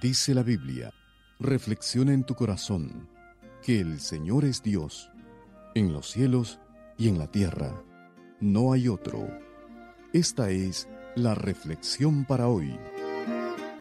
[0.00, 0.92] Dice la Biblia,
[1.40, 3.08] reflexiona en tu corazón
[3.64, 5.10] que el Señor es Dios,
[5.74, 6.60] en los cielos
[6.96, 7.82] y en la tierra.
[8.38, 9.26] No hay otro.
[10.12, 12.78] Esta es la reflexión para hoy.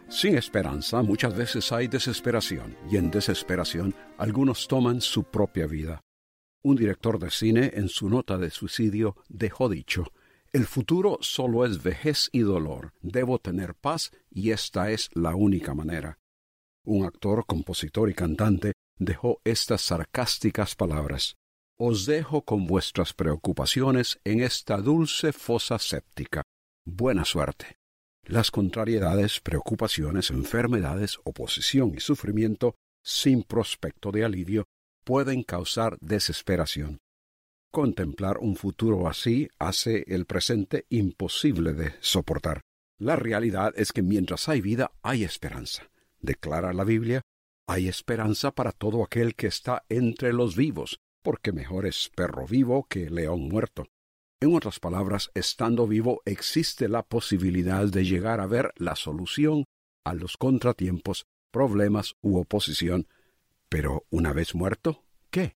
[0.09, 6.01] Sin esperanza muchas veces hay desesperación y en desesperación algunos toman su propia vida.
[6.63, 10.05] Un director de cine en su nota de suicidio dejó dicho,
[10.57, 12.91] el futuro solo es vejez y dolor.
[13.01, 16.17] Debo tener paz y esta es la única manera.
[16.83, 21.35] Un actor, compositor y cantante dejó estas sarcásticas palabras.
[21.77, 26.41] Os dejo con vuestras preocupaciones en esta dulce fosa séptica.
[26.83, 27.77] Buena suerte.
[28.23, 34.65] Las contrariedades, preocupaciones, enfermedades, oposición y sufrimiento, sin prospecto de alivio,
[35.03, 36.97] pueden causar desesperación.
[37.77, 42.61] Contemplar un futuro así hace el presente imposible de soportar.
[42.97, 45.83] La realidad es que mientras hay vida hay esperanza.
[46.19, 47.21] Declara la Biblia,
[47.67, 52.87] hay esperanza para todo aquel que está entre los vivos, porque mejor es perro vivo
[52.89, 53.85] que león muerto.
[54.41, 59.65] En otras palabras, estando vivo existe la posibilidad de llegar a ver la solución
[60.03, 63.07] a los contratiempos, problemas u oposición.
[63.69, 65.53] Pero una vez muerto, ¿qué?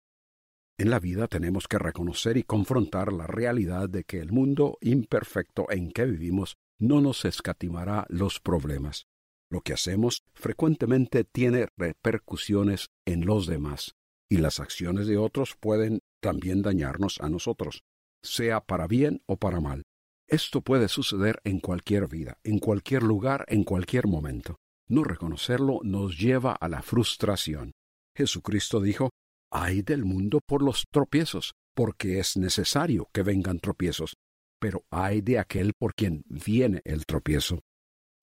[0.80, 5.66] En la vida tenemos que reconocer y confrontar la realidad de que el mundo imperfecto
[5.72, 9.08] en que vivimos no nos escatimará los problemas.
[9.50, 13.96] Lo que hacemos frecuentemente tiene repercusiones en los demás,
[14.30, 17.82] y las acciones de otros pueden también dañarnos a nosotros,
[18.22, 19.84] sea para bien o para mal.
[20.28, 24.58] Esto puede suceder en cualquier vida, en cualquier lugar, en cualquier momento.
[24.88, 27.72] No reconocerlo nos lleva a la frustración.
[28.16, 29.10] Jesucristo dijo,
[29.52, 34.16] Ay del mundo por los tropiezos, porque es necesario que vengan tropiezos,
[34.60, 37.60] pero ay de aquel por quien viene el tropiezo.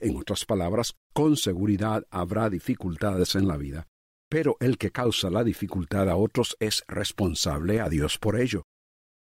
[0.01, 3.87] En otras palabras, con seguridad habrá dificultades en la vida,
[4.29, 8.65] pero el que causa la dificultad a otros es responsable a Dios por ello.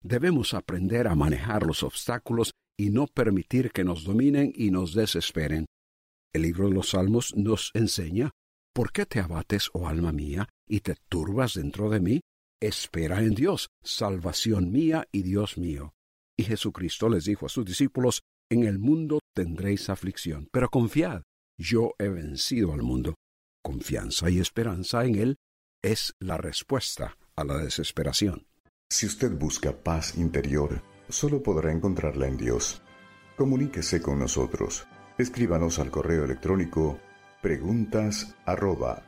[0.03, 5.67] Debemos aprender a manejar los obstáculos y no permitir que nos dominen y nos desesperen.
[6.33, 8.31] El libro de los Salmos nos enseña
[8.75, 12.21] ¿Por qué te abates, oh alma mía, y te turbas dentro de mí?
[12.59, 15.93] Espera en Dios, salvación mía y Dios mío.
[16.39, 21.23] Y Jesucristo les dijo a sus discípulos, En el mundo tendréis aflicción, pero confiad,
[21.59, 23.17] yo he vencido al mundo.
[23.63, 25.37] Confianza y esperanza en Él
[25.83, 28.47] es la respuesta a la desesperación.
[28.91, 32.81] Si usted busca paz interior, solo podrá encontrarla en Dios.
[33.37, 34.87] Comuníquese con nosotros.
[35.19, 36.99] Escríbanos al correo electrónico
[37.43, 39.03] preguntas arroba.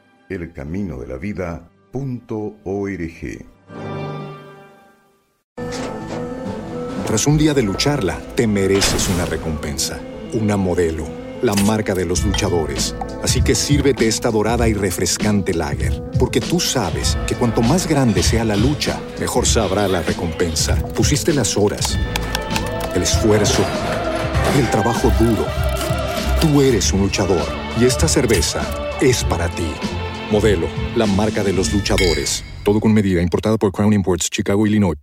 [7.06, 10.00] Tras un día de lucharla, te mereces una recompensa,
[10.33, 11.06] una modelo,
[11.43, 12.97] la marca de los luchadores.
[13.22, 18.25] Así que sírvete esta dorada y refrescante lager, porque tú sabes que cuanto más grande
[18.25, 20.75] sea la lucha, mejor sabrá la recompensa.
[20.89, 21.97] Pusiste las horas,
[22.97, 23.65] el esfuerzo,
[24.59, 25.47] el trabajo duro.
[26.41, 28.62] Tú eres un luchador y esta cerveza
[29.00, 29.72] es para ti.
[30.30, 32.44] Modelo, la marca de los luchadores.
[32.65, 34.97] Todo con medida, importada por Crown Imports, Chicago, Illinois.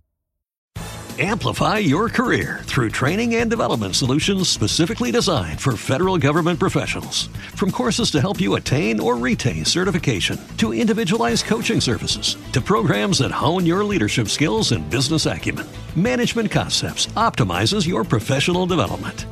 [1.18, 7.28] Amplify your career through training and development solutions specifically designed for federal government professionals.
[7.54, 13.18] From courses to help you attain or retain certification, to individualized coaching services, to programs
[13.18, 15.66] that hone your leadership skills and business acumen,
[15.96, 19.26] Management Concepts optimizes your professional development.